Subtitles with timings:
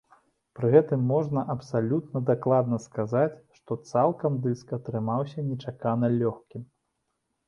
[0.59, 6.65] Пры гэтым можна абсалютна дакладна сказаць, што цалкам дыск атрымаўся нечакана лёгкім.